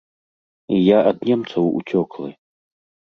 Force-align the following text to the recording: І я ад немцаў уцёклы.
І 0.77 0.79
я 0.79 0.99
ад 1.11 1.17
немцаў 1.31 1.63
уцёклы. 1.81 2.29